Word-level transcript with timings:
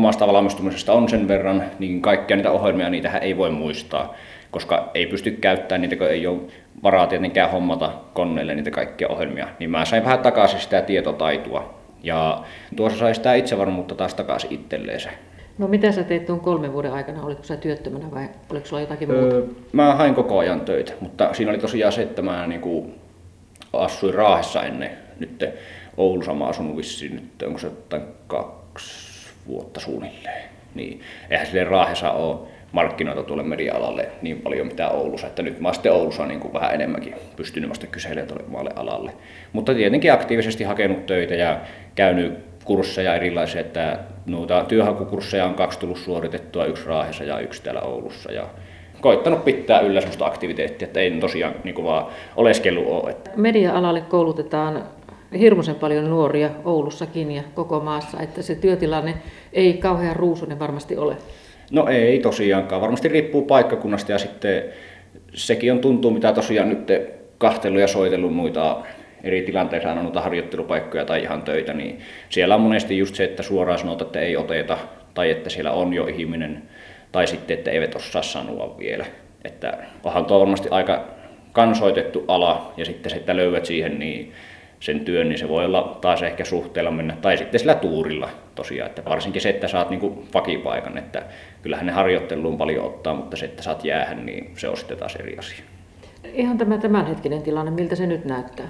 omasta 0.00 0.26
valmistumisesta 0.26 0.92
on 0.92 1.08
sen 1.08 1.28
verran, 1.28 1.64
niin 1.78 2.02
kaikkia 2.02 2.36
niitä 2.36 2.50
ohjelmia 2.50 2.90
niitä 2.90 3.18
ei 3.18 3.36
voi 3.36 3.50
muistaa, 3.50 4.14
koska 4.50 4.90
ei 4.94 5.06
pysty 5.06 5.30
käyttämään 5.30 5.80
niitä, 5.80 5.96
kun 5.96 6.06
ei 6.06 6.26
ole 6.26 6.40
varaa 6.82 7.06
tietenkään 7.06 7.50
hommata 7.50 7.92
koneelle 8.14 8.54
niitä 8.54 8.70
kaikkia 8.70 9.08
ohjelmia. 9.08 9.48
Niin 9.58 9.70
mä 9.70 9.84
sain 9.84 10.04
vähän 10.04 10.18
takaisin 10.18 10.60
sitä 10.60 10.82
tietotaitoa. 10.82 11.74
Ja 12.02 12.42
tuossa 12.76 12.98
sai 12.98 13.14
sitä 13.14 13.34
itsevarmuutta 13.34 13.94
taas 13.94 14.14
takaisin 14.14 14.52
itselleen 14.52 15.00
No 15.58 15.68
mitä 15.68 15.92
sä 15.92 16.02
teit 16.02 16.26
tuon 16.26 16.40
kolmen 16.40 16.72
vuoden 16.72 16.92
aikana? 16.92 17.22
Oliko 17.22 17.42
sä 17.42 17.56
työttömänä 17.56 18.10
vai 18.10 18.28
oliko 18.50 18.66
sulla 18.66 18.80
jotakin 18.80 19.10
muuta? 19.10 19.34
Öö, 19.34 19.46
mä 19.72 19.94
hain 19.94 20.14
koko 20.14 20.38
ajan 20.38 20.60
töitä, 20.60 20.92
mutta 21.00 21.34
siinä 21.34 21.50
oli 21.50 21.58
tosiaan 21.58 21.92
se, 21.92 22.02
että 22.02 22.22
mä 22.22 22.46
niin 22.46 22.60
kuin 22.60 22.94
asuin 23.72 24.14
Raahessa 24.14 24.62
ennen. 24.62 24.90
Nyt 25.18 25.44
Oulussa 25.96 26.34
mä 26.34 26.46
asunut 26.46 26.76
vissiin 26.76 27.14
nyt, 27.14 27.42
onko 27.42 27.58
se 27.58 27.66
jotain 27.66 28.02
kaksi 28.26 29.09
vuotta 29.46 29.80
suunnilleen. 29.80 30.50
Niin, 30.74 31.00
eihän 31.30 31.46
sille 31.46 31.64
Raahessa 31.64 32.10
ole 32.10 32.38
markkinoita 32.72 33.22
tuolle 33.22 33.42
media-alalle 33.42 34.08
niin 34.22 34.40
paljon 34.40 34.66
mitä 34.66 34.88
Oulussa, 34.88 35.26
että 35.26 35.42
nyt 35.42 35.60
mä 35.60 35.72
sitten 35.72 35.92
Oulussa 35.92 36.26
niin 36.26 36.40
kuin 36.40 36.52
vähän 36.52 36.74
enemmänkin 36.74 37.14
pystynyt 37.36 37.70
vasta 37.70 37.86
kyselemään 37.86 38.28
tuolle 38.28 38.70
alalle. 38.76 39.12
Mutta 39.52 39.74
tietenkin 39.74 40.12
aktiivisesti 40.12 40.64
hakenut 40.64 41.06
töitä 41.06 41.34
ja 41.34 41.60
käynyt 41.94 42.38
kursseja 42.64 43.14
erilaisia, 43.14 43.60
että 43.60 43.98
noita 44.26 44.64
työhakukursseja 44.64 45.44
on 45.44 45.54
kaksi 45.54 45.78
tullut 45.78 45.98
suoritettua, 45.98 46.64
yksi 46.64 46.86
Raahessa 46.86 47.24
ja 47.24 47.38
yksi 47.38 47.62
täällä 47.62 47.80
Oulussa. 47.80 48.32
Ja 48.32 48.46
koittanut 49.00 49.44
pitää 49.44 49.80
yllä 49.80 50.00
sellaista 50.00 50.26
aktiviteettia, 50.26 50.86
että 50.86 51.00
ei 51.00 51.10
tosiaan 51.10 51.54
niin 51.64 51.74
kuin 51.74 51.84
vaan 51.84 52.06
oleskellut 52.36 52.86
ole. 52.86 53.16
Media-alalle 53.36 54.00
koulutetaan 54.00 54.84
hirmuisen 55.38 55.74
paljon 55.74 56.10
nuoria 56.10 56.50
Oulussakin 56.64 57.32
ja 57.32 57.42
koko 57.54 57.80
maassa, 57.80 58.20
että 58.20 58.42
se 58.42 58.54
työtilanne 58.54 59.14
ei 59.52 59.72
kauhean 59.72 60.16
ruusunen 60.16 60.58
varmasti 60.58 60.96
ole. 60.96 61.16
No 61.70 61.86
ei 61.86 62.18
tosiaankaan. 62.18 62.80
Varmasti 62.80 63.08
riippuu 63.08 63.42
paikkakunnasta 63.42 64.12
ja 64.12 64.18
sitten 64.18 64.62
sekin 65.34 65.72
on 65.72 65.78
tuntuu, 65.78 66.10
mitä 66.10 66.32
tosiaan 66.32 66.68
nyt 66.68 66.92
kahtellut 67.38 67.80
ja 67.80 67.86
soitellut 67.86 68.34
muita 68.34 68.82
eri 69.24 69.42
tilanteissa 69.42 69.92
on 69.92 70.02
noita 70.02 70.20
harjoittelupaikkoja 70.20 71.04
tai 71.04 71.22
ihan 71.22 71.42
töitä, 71.42 71.72
niin 71.72 72.00
siellä 72.28 72.54
on 72.54 72.60
monesti 72.60 72.98
just 72.98 73.14
se, 73.14 73.24
että 73.24 73.42
suoraan 73.42 73.78
sanotaan, 73.78 74.06
että 74.06 74.20
ei 74.20 74.36
oteta, 74.36 74.78
tai 75.14 75.30
että 75.30 75.50
siellä 75.50 75.72
on 75.72 75.94
jo 75.94 76.06
ihminen, 76.06 76.62
tai 77.12 77.26
sitten, 77.26 77.58
että 77.58 77.70
eivät 77.70 77.94
osaa 77.94 78.22
sanoa 78.22 78.78
vielä. 78.78 79.06
Että 79.44 79.78
onhan 80.04 80.24
tuo 80.24 80.40
varmasti 80.40 80.68
aika 80.70 81.04
kansoitettu 81.52 82.24
ala, 82.28 82.72
ja 82.76 82.84
sitten 82.84 83.10
se, 83.10 83.16
että 83.16 83.36
löydät 83.36 83.66
siihen 83.66 83.98
niin 83.98 84.32
sen 84.80 85.00
työn, 85.00 85.28
niin 85.28 85.38
se 85.38 85.48
voi 85.48 85.64
olla 85.64 85.98
taas 86.00 86.22
ehkä 86.22 86.44
suhteella 86.44 86.90
mennä, 86.90 87.16
tai 87.22 87.36
sitten 87.36 87.60
sillä 87.60 87.74
tuurilla 87.74 88.28
tosiaan, 88.54 88.88
että 88.88 89.04
varsinkin 89.04 89.42
se, 89.42 89.48
että 89.48 89.68
saat 89.68 89.90
niin 89.90 90.28
vakipaikan, 90.34 90.98
että 90.98 91.22
kyllähän 91.62 91.86
ne 91.86 91.92
harjoitteluun 91.92 92.58
paljon 92.58 92.86
ottaa, 92.86 93.14
mutta 93.14 93.36
se, 93.36 93.44
että 93.44 93.62
saat 93.62 93.84
jäähän, 93.84 94.26
niin 94.26 94.52
se 94.56 94.68
on 94.68 94.76
sitten 94.76 94.98
taas 94.98 95.16
eri 95.16 95.38
asia. 95.38 95.64
Ihan 96.32 96.58
tämä 96.58 96.78
tämänhetkinen 96.78 97.42
tilanne, 97.42 97.70
miltä 97.70 97.96
se 97.96 98.06
nyt 98.06 98.24
näyttää? 98.24 98.66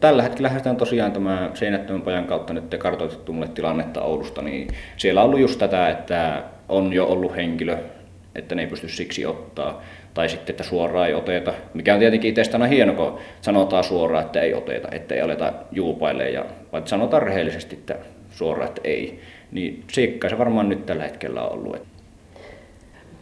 Tällä 0.00 0.22
hetkellä 0.22 0.46
lähdetään 0.46 0.76
tosiaan 0.76 1.12
tämä 1.12 1.50
Seinättömän 1.54 2.02
pojan 2.02 2.24
kautta 2.24 2.52
nyt 2.52 2.74
kartoitettu 2.78 3.32
mulle 3.32 3.48
tilannetta 3.48 4.02
Oulusta, 4.02 4.42
niin 4.42 4.68
siellä 4.96 5.20
on 5.20 5.26
ollut 5.26 5.40
just 5.40 5.58
tätä, 5.58 5.88
että 5.88 6.42
on 6.68 6.92
jo 6.92 7.06
ollut 7.06 7.36
henkilö, 7.36 7.78
että 8.42 8.54
ne 8.54 8.62
ei 8.62 8.68
pysty 8.68 8.88
siksi 8.88 9.26
ottaa, 9.26 9.82
tai 10.14 10.28
sitten, 10.28 10.52
että 10.52 10.64
suoraan 10.64 11.08
ei 11.08 11.14
oteta, 11.14 11.54
mikä 11.74 11.94
on 11.94 12.00
tietenkin 12.00 12.30
itsestä 12.30 12.56
aina 12.56 12.66
hieno, 12.66 12.94
kun 12.94 13.18
sanotaan 13.40 13.84
suoraan, 13.84 14.24
että 14.24 14.40
ei 14.40 14.54
oteta, 14.54 14.88
että 14.92 15.14
ei 15.14 15.20
aleta 15.20 15.52
juupaille, 15.72 16.30
ja 16.30 16.44
vaikka 16.72 16.88
sanotaan 16.88 17.22
rehellisesti, 17.22 17.76
että 17.76 17.96
suoraan, 18.30 18.68
että 18.68 18.80
ei, 18.84 19.20
niin 19.52 19.84
siikka 19.92 20.28
se 20.28 20.38
varmaan 20.38 20.68
nyt 20.68 20.86
tällä 20.86 21.02
hetkellä 21.02 21.42
on 21.42 21.52
ollut. 21.52 21.82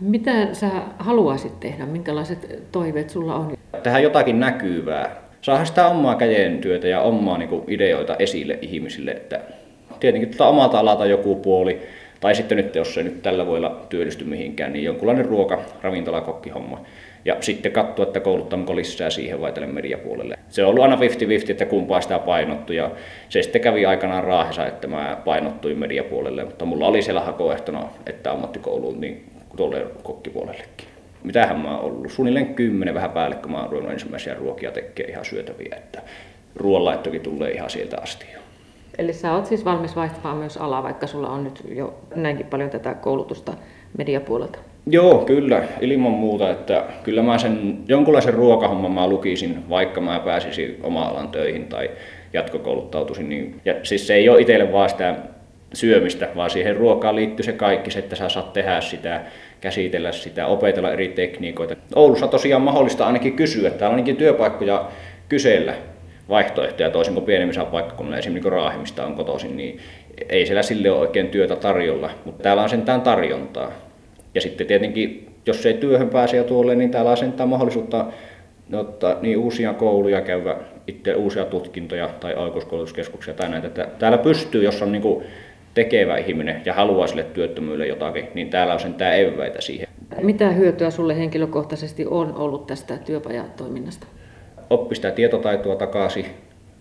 Mitä 0.00 0.54
sä 0.54 0.70
haluaisit 0.98 1.60
tehdä? 1.60 1.86
Minkälaiset 1.86 2.62
toiveet 2.72 3.10
sulla 3.10 3.34
on? 3.34 3.56
Tehdä 3.82 3.98
jotakin 3.98 4.40
näkyvää, 4.40 5.16
saada 5.40 5.64
sitä 5.64 5.86
omaa 5.86 6.14
käden 6.14 6.58
työtä 6.58 6.88
ja 6.88 7.00
omaa 7.00 7.38
niin 7.38 7.48
kuin, 7.48 7.64
ideoita 7.68 8.16
esille 8.18 8.58
ihmisille. 8.62 9.10
Että 9.10 9.40
tietenkin 10.00 10.28
tuota 10.28 10.46
omalta 10.46 10.78
alalta 10.78 11.06
joku 11.06 11.36
puoli, 11.36 11.80
tai 12.22 12.34
sitten 12.34 12.56
nyt 12.56 12.74
jos 12.74 12.94
se 12.94 13.02
nyt 13.02 13.22
tällä 13.22 13.46
voilla 13.46 13.86
työllisty 13.88 14.24
mihinkään, 14.24 14.72
niin 14.72 14.84
jonkunlainen 14.84 15.24
ruoka, 15.24 15.62
ravintola, 15.82 16.20
kokkihomma. 16.20 16.80
Ja 17.24 17.36
sitten 17.40 17.72
katsoa, 17.72 18.06
että 18.06 18.20
kouluttammeko 18.20 18.76
lisää 18.76 19.10
siihen 19.10 19.40
vai 19.40 19.52
tälle 19.52 19.68
mediapuolelle. 19.68 20.38
Se 20.48 20.64
on 20.64 20.70
ollut 20.70 20.82
aina 20.82 20.96
50-50, 20.96 21.00
että 21.50 21.66
kumpaa 21.66 22.00
sitä 22.00 22.18
painottu. 22.18 22.72
Ja 22.72 22.90
se 23.28 23.42
sitten 23.42 23.60
kävi 23.60 23.86
aikanaan 23.86 24.24
raahessa, 24.24 24.66
että 24.66 24.86
mä 24.86 25.18
painottuin 25.24 25.78
mediapuolelle. 25.78 26.44
Mutta 26.44 26.64
mulla 26.64 26.86
oli 26.86 27.02
siellä 27.02 27.20
hakoehtona, 27.20 27.88
että 28.06 28.32
ammattikouluun, 28.32 29.00
niin 29.00 29.24
tuolle 29.56 29.86
kokkipuolellekin 30.02 30.86
mitähän 31.22 31.60
mä 31.60 31.78
oon 31.78 31.84
ollut, 31.84 32.12
suunnilleen 32.12 32.54
kymmenen 32.54 32.94
vähän 32.94 33.10
päälle, 33.10 33.36
kun 33.36 33.52
mä 33.52 33.64
oon 33.64 33.92
ensimmäisiä 33.92 34.34
ruokia 34.34 34.70
tekemään 34.70 35.10
ihan 35.10 35.24
syötäviä, 35.24 35.76
että 35.76 36.02
ruoanlaittokin 36.56 37.20
tulee 37.20 37.50
ihan 37.50 37.70
sieltä 37.70 37.96
asti 38.02 38.26
jo. 38.34 38.40
Eli 38.98 39.12
sä 39.12 39.32
oot 39.32 39.46
siis 39.46 39.64
valmis 39.64 39.96
vaihtamaan 39.96 40.36
myös 40.36 40.56
alaa, 40.56 40.82
vaikka 40.82 41.06
sulla 41.06 41.28
on 41.28 41.44
nyt 41.44 41.62
jo 41.74 41.94
näinkin 42.14 42.46
paljon 42.46 42.70
tätä 42.70 42.94
koulutusta 42.94 43.52
mediapuolelta? 43.98 44.58
Joo, 44.86 45.24
kyllä, 45.24 45.62
ilman 45.80 46.12
muuta, 46.12 46.50
että 46.50 46.84
kyllä 47.02 47.22
mä 47.22 47.38
sen 47.38 47.78
jonkunlaisen 47.88 48.34
ruokahomman 48.34 48.92
mä 48.92 49.08
lukisin, 49.08 49.68
vaikka 49.68 50.00
mä 50.00 50.20
pääsisin 50.24 50.78
oma 50.82 51.02
alan 51.02 51.28
töihin 51.28 51.64
tai 51.64 51.90
jatkokouluttautuisin. 52.32 53.28
Niin, 53.28 53.60
ja 53.64 53.74
siis 53.82 54.06
se 54.06 54.14
ei 54.14 54.28
ole 54.28 54.40
itselle 54.40 54.72
vaan 54.72 54.88
sitä 54.88 55.14
syömistä, 55.74 56.28
vaan 56.36 56.50
siihen 56.50 56.76
ruokaan 56.76 57.16
liittyy 57.16 57.44
se 57.44 57.52
kaikki, 57.52 57.90
se, 57.90 57.98
että 57.98 58.16
sä 58.16 58.28
saat 58.28 58.52
tehdä 58.52 58.80
sitä, 58.80 59.20
käsitellä 59.60 60.12
sitä, 60.12 60.46
opetella 60.46 60.92
eri 60.92 61.08
tekniikoita. 61.08 61.76
Oulussa 61.94 62.28
tosiaan 62.28 62.62
mahdollista 62.62 63.06
ainakin 63.06 63.36
kysyä, 63.36 63.70
täällä 63.70 63.94
ainakin 63.94 64.16
työpaikkoja 64.16 64.88
kysellä 65.28 65.74
vaihtoehtoja 66.28 66.90
toisin 66.90 67.14
kuin 67.14 67.26
pienemmissä 67.26 67.64
paikkakunnilla, 67.64 68.18
esimerkiksi 68.18 68.50
niin 68.50 68.58
Raahimista 68.58 69.06
on 69.06 69.14
kotoisin, 69.14 69.56
niin 69.56 69.78
ei 70.28 70.46
siellä 70.46 70.62
sille 70.62 70.90
ole 70.90 71.00
oikein 71.00 71.28
työtä 71.28 71.56
tarjolla, 71.56 72.10
mutta 72.24 72.42
täällä 72.42 72.62
on 72.62 72.68
sentään 72.68 73.00
tarjontaa. 73.00 73.72
Ja 74.34 74.40
sitten 74.40 74.66
tietenkin, 74.66 75.34
jos 75.46 75.66
ei 75.66 75.74
työhön 75.74 76.08
pääse 76.08 76.36
jo 76.36 76.44
tuolle, 76.44 76.74
niin 76.74 76.90
täällä 76.90 77.10
on 77.10 77.16
sentään 77.16 77.48
mahdollisuutta 77.48 78.06
ottaa 78.72 79.16
niin 79.22 79.38
uusia 79.38 79.74
kouluja, 79.74 80.20
käydä 80.20 80.56
itse 80.86 81.14
uusia 81.14 81.44
tutkintoja 81.44 82.10
tai 82.20 82.34
aikuiskoulutuskeskuksia 82.34 83.34
tai 83.34 83.48
näitä. 83.48 83.86
Täällä 83.98 84.18
pystyy, 84.18 84.64
jos 84.64 84.82
on 84.82 84.92
niin 84.92 85.02
kuin 85.02 85.24
tekevä 85.74 86.16
ihminen 86.16 86.62
ja 86.64 86.74
haluaa 86.74 87.06
sille 87.06 87.24
työttömyydelle 87.24 87.86
jotakin, 87.86 88.28
niin 88.34 88.50
täällä 88.50 88.72
on 88.72 88.80
sen 88.80 88.94
tämä 88.94 89.14
eväitä 89.14 89.60
siihen. 89.60 89.88
Mitä 90.22 90.50
hyötyä 90.50 90.90
sulle 90.90 91.18
henkilökohtaisesti 91.18 92.06
on 92.06 92.34
ollut 92.34 92.66
tästä 92.66 92.96
työpajatoiminnasta? 92.96 94.06
Oppi 94.70 94.94
sitä 94.94 95.10
tietotaitoa 95.10 95.76
takaisin. 95.76 96.26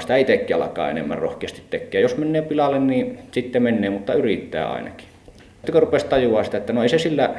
Sitä 0.01 0.17
itsekin 0.17 0.55
alkaa 0.55 0.89
enemmän 0.89 1.17
rohkeasti 1.17 1.61
tekemään. 1.69 2.01
Jos 2.01 2.17
menee 2.17 2.41
pilalle, 2.41 2.79
niin 2.79 3.19
sitten 3.31 3.63
menee, 3.63 3.89
mutta 3.89 4.13
yrittää 4.13 4.71
ainakin. 4.71 5.07
Sitten 5.55 5.73
kun 5.73 5.81
rupesi 5.81 6.05
tajua 6.05 6.43
sitä, 6.43 6.57
että 6.57 6.73
no 6.73 6.83
ei 6.83 6.89
se 6.89 6.99
sillä 6.99 7.35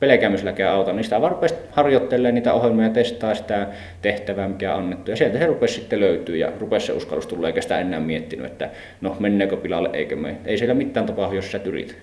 pelkäämiselläkään 0.00 0.74
auta, 0.74 0.92
niin 0.92 1.04
sitä 1.04 1.20
vaan 1.20 1.32
rupesi 1.32 1.54
harjoittelemaan 1.70 2.34
niitä 2.34 2.52
ohjelmia 2.52 2.88
testaa 2.88 3.34
sitä 3.34 3.66
tehtävää, 4.02 4.48
mikä 4.48 4.74
on 4.74 4.82
annettu. 4.82 5.10
Ja 5.10 5.16
sieltä 5.16 5.38
se 5.38 5.46
rupesi 5.46 5.74
sitten 5.74 6.00
löytyy 6.00 6.36
ja 6.36 6.52
rupesi 6.60 6.86
se 6.86 6.92
uskallus 6.92 7.26
tulla, 7.26 7.46
eikä 7.46 7.60
sitä 7.60 7.80
enää 7.80 8.00
miettinyt, 8.00 8.46
että 8.46 8.70
no 9.00 9.16
menneekö 9.20 9.56
pilalle, 9.56 9.90
eikö 9.92 10.16
me. 10.16 10.36
Ei 10.46 10.58
siellä 10.58 10.74
mitään 10.74 11.06
tapahdu, 11.06 11.34
jos 11.34 11.52
sä 11.52 11.60
yrit. 11.64 11.96